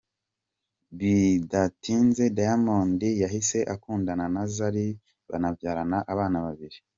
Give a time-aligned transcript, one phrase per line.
[0.97, 4.87] Bidatinze, Diamond yahise akundana na Zari
[5.29, 6.77] banabyarana abana babiri.